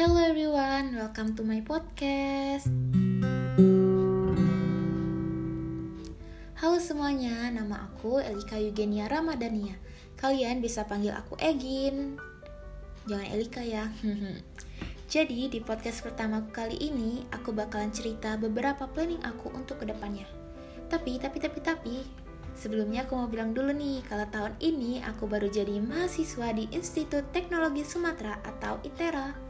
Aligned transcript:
Hello 0.00 0.16
everyone, 0.16 0.96
welcome 0.96 1.36
to 1.36 1.44
my 1.44 1.60
podcast. 1.60 2.64
Halo 6.56 6.80
semuanya, 6.80 7.52
nama 7.52 7.84
aku 7.84 8.16
Elika 8.16 8.56
Eugenia 8.56 9.12
Ramadania. 9.12 9.76
Kalian 10.16 10.64
bisa 10.64 10.88
panggil 10.88 11.12
aku 11.12 11.36
Egin. 11.36 12.16
Jangan 13.04 13.28
Elika 13.28 13.60
ya. 13.60 13.92
Jadi 15.12 15.52
di 15.52 15.60
podcast 15.60 16.00
pertama 16.00 16.48
kali 16.48 16.80
ini 16.80 17.28
aku 17.36 17.52
bakalan 17.52 17.92
cerita 17.92 18.40
beberapa 18.40 18.88
planning 18.88 19.20
aku 19.20 19.52
untuk 19.52 19.84
ke 19.84 19.92
depannya. 19.92 20.24
Tapi, 20.88 21.20
tapi, 21.20 21.44
tapi, 21.44 21.60
tapi, 21.60 21.96
sebelumnya 22.56 23.04
aku 23.04 23.20
mau 23.20 23.28
bilang 23.28 23.52
dulu 23.52 23.76
nih 23.76 24.00
kalau 24.08 24.24
tahun 24.32 24.56
ini 24.64 25.04
aku 25.04 25.28
baru 25.28 25.52
jadi 25.52 25.76
mahasiswa 25.84 26.56
di 26.56 26.72
Institut 26.72 27.28
Teknologi 27.36 27.84
Sumatera 27.84 28.40
atau 28.48 28.80
ITERA. 28.80 29.49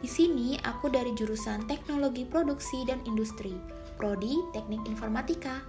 Di 0.00 0.08
sini 0.08 0.56
aku 0.64 0.88
dari 0.88 1.12
jurusan 1.12 1.68
Teknologi 1.68 2.24
Produksi 2.24 2.88
dan 2.88 3.04
Industri, 3.04 3.52
prodi 4.00 4.32
Teknik 4.56 4.80
Informatika. 4.88 5.60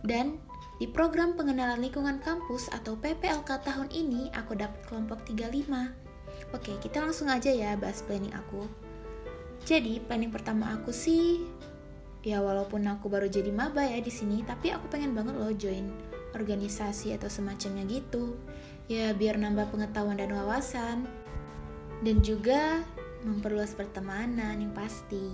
Dan 0.00 0.40
di 0.80 0.88
program 0.88 1.36
pengenalan 1.36 1.84
lingkungan 1.84 2.16
kampus 2.24 2.72
atau 2.72 2.96
PPLK 2.96 3.48
tahun 3.64 3.92
ini 3.92 4.32
aku 4.32 4.56
dapat 4.56 4.80
kelompok 4.88 5.28
35. 5.28 5.92
Oke, 6.56 6.72
kita 6.80 7.04
langsung 7.04 7.28
aja 7.28 7.52
ya 7.52 7.76
bahas 7.76 8.00
planning 8.00 8.32
aku. 8.32 8.64
Jadi, 9.68 10.00
planning 10.00 10.32
pertama 10.32 10.72
aku 10.72 10.88
sih 10.88 11.44
ya 12.24 12.42
walaupun 12.42 12.82
aku 12.88 13.06
baru 13.12 13.28
jadi 13.28 13.52
maba 13.52 13.84
ya 13.84 14.00
di 14.00 14.10
sini, 14.10 14.40
tapi 14.40 14.72
aku 14.72 14.88
pengen 14.88 15.12
banget 15.12 15.36
loh 15.36 15.52
join 15.52 15.92
organisasi 16.32 17.12
atau 17.12 17.28
semacamnya 17.28 17.84
gitu. 17.84 18.40
Ya 18.88 19.12
biar 19.12 19.36
nambah 19.36 19.68
pengetahuan 19.68 20.16
dan 20.16 20.32
wawasan. 20.32 21.04
Dan 22.04 22.20
juga 22.20 22.84
memperluas 23.24 23.72
pertemanan 23.72 24.60
yang 24.60 24.74
pasti. 24.76 25.32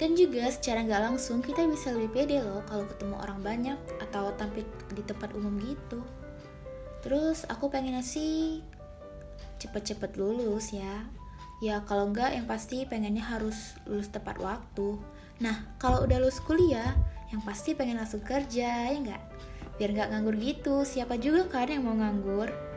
Dan 0.00 0.16
juga 0.16 0.48
secara 0.48 0.80
nggak 0.80 1.12
langsung 1.12 1.44
kita 1.44 1.68
bisa 1.68 1.92
lebih 1.92 2.24
pede 2.24 2.40
loh 2.40 2.64
kalau 2.64 2.88
ketemu 2.88 3.14
orang 3.20 3.40
banyak 3.44 3.78
atau 4.00 4.32
tampil 4.40 4.64
di 4.96 5.04
tempat 5.04 5.36
umum 5.36 5.60
gitu. 5.60 6.00
Terus 7.04 7.44
aku 7.44 7.68
pengennya 7.68 8.00
sih 8.00 8.64
cepet-cepet 9.60 10.16
lulus 10.16 10.72
ya. 10.72 11.04
Ya 11.60 11.84
kalau 11.84 12.08
nggak 12.08 12.32
yang 12.32 12.48
pasti 12.48 12.88
pengennya 12.88 13.20
harus 13.20 13.76
lulus 13.84 14.08
tepat 14.08 14.40
waktu. 14.40 14.96
Nah 15.44 15.68
kalau 15.76 16.08
udah 16.08 16.16
lulus 16.16 16.40
kuliah, 16.40 16.96
yang 17.28 17.44
pasti 17.44 17.76
pengen 17.76 18.00
langsung 18.00 18.24
kerja 18.24 18.88
ya 18.88 18.96
nggak? 18.96 19.22
Biar 19.76 19.90
nggak 19.92 20.08
nganggur 20.16 20.36
gitu. 20.40 20.88
Siapa 20.88 21.20
juga 21.20 21.44
kan 21.52 21.68
yang 21.68 21.84
mau 21.84 21.92
nganggur? 21.92 22.69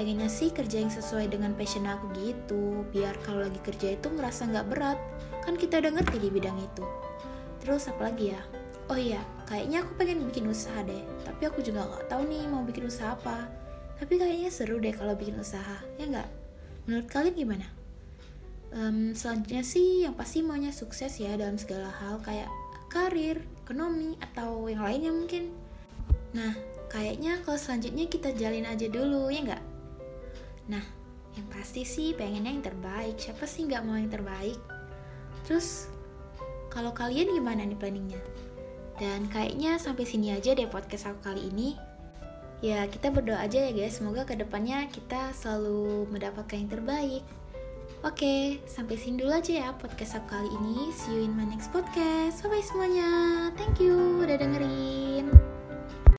Pengennya 0.00 0.32
sih 0.32 0.48
kerja 0.48 0.80
yang 0.80 0.88
sesuai 0.88 1.28
dengan 1.28 1.52
passion 1.52 1.84
aku 1.84 2.08
gitu. 2.16 2.88
Biar 2.88 3.12
kalau 3.20 3.44
lagi 3.44 3.60
kerja 3.60 4.00
itu 4.00 4.08
ngerasa 4.08 4.48
nggak 4.48 4.66
berat. 4.72 4.96
Kan 5.44 5.60
kita 5.60 5.76
udah 5.76 5.92
ngerti 5.92 6.16
di 6.24 6.32
bidang 6.32 6.56
itu. 6.56 6.80
Terus 7.60 7.92
apa 7.92 8.08
lagi 8.08 8.32
ya? 8.32 8.40
Oh 8.88 8.96
iya 8.96 9.20
kayaknya 9.44 9.84
aku 9.84 10.00
pengen 10.00 10.24
bikin 10.24 10.48
usaha 10.48 10.80
deh. 10.88 11.04
Tapi 11.28 11.52
aku 11.52 11.60
juga 11.60 11.84
nggak 11.84 12.08
tahu 12.08 12.24
nih 12.32 12.48
mau 12.48 12.64
bikin 12.64 12.88
usaha 12.88 13.12
apa. 13.12 13.44
Tapi 14.00 14.16
kayaknya 14.16 14.48
seru 14.48 14.80
deh 14.80 14.96
kalau 14.96 15.12
bikin 15.12 15.36
usaha 15.36 15.84
ya 16.00 16.08
nggak? 16.08 16.28
Menurut 16.88 17.06
kalian 17.12 17.36
gimana? 17.36 17.68
Um, 18.72 19.12
selanjutnya 19.12 19.60
sih 19.60 20.08
yang 20.08 20.16
pasti 20.16 20.40
maunya 20.40 20.72
sukses 20.72 21.12
ya 21.20 21.36
dalam 21.36 21.60
segala 21.60 21.92
hal 21.92 22.24
kayak 22.24 22.48
karir 22.88 23.44
ekonomi 23.68 24.16
atau 24.32 24.64
yang 24.64 24.80
lainnya 24.80 25.12
mungkin. 25.12 25.52
Nah 26.32 26.56
kayaknya 26.88 27.44
kalau 27.44 27.60
selanjutnya 27.60 28.08
kita 28.08 28.32
jalin 28.32 28.64
aja 28.64 28.88
dulu 28.88 29.28
ya 29.28 29.44
nggak 29.44 29.69
Nah, 30.68 30.84
yang 31.38 31.46
pasti 31.48 31.86
sih 31.86 32.12
pengennya 32.12 32.50
yang 32.50 32.64
terbaik. 32.66 33.16
Siapa 33.16 33.46
sih 33.46 33.64
nggak 33.70 33.84
mau 33.86 33.96
yang 33.96 34.10
terbaik? 34.10 34.58
Terus, 35.46 35.88
kalau 36.68 36.90
kalian 36.90 37.32
gimana 37.32 37.64
nih 37.64 37.78
planningnya? 37.78 38.20
Dan 39.00 39.30
kayaknya 39.32 39.80
sampai 39.80 40.04
sini 40.04 40.36
aja 40.36 40.52
deh 40.52 40.68
podcast 40.68 41.08
aku 41.08 41.32
kali 41.32 41.48
ini. 41.48 41.78
Ya, 42.60 42.84
kita 42.84 43.08
berdoa 43.08 43.40
aja 43.40 43.56
ya 43.56 43.72
guys. 43.72 43.96
Semoga 43.96 44.28
ke 44.28 44.36
depannya 44.36 44.84
kita 44.92 45.32
selalu 45.32 46.04
mendapatkan 46.12 46.60
yang 46.60 46.68
terbaik. 46.68 47.24
Oke, 48.00 48.60
sampai 48.64 48.96
sini 48.96 49.20
dulu 49.20 49.32
aja 49.32 49.52
ya 49.52 49.68
podcast 49.76 50.20
aku 50.20 50.36
kali 50.36 50.50
ini. 50.60 50.88
See 50.92 51.12
you 51.16 51.28
in 51.28 51.36
my 51.36 51.44
next 51.44 51.68
podcast. 51.72 52.40
Bye-bye 52.44 52.64
semuanya. 52.64 53.10
Thank 53.56 53.80
you 53.80 54.24
udah 54.24 54.36
dengerin. 54.40 55.49